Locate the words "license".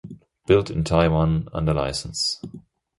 1.75-2.41